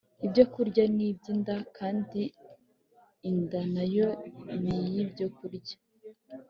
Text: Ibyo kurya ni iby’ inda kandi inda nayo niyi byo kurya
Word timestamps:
Ibyo 0.25 0.43
kurya 0.53 0.83
ni 0.95 1.03
iby’ 1.11 1.25
inda 1.33 1.55
kandi 1.77 2.21
inda 3.29 3.61
nayo 3.73 4.09
niyi 4.61 5.01
byo 5.11 5.27
kurya 5.37 5.77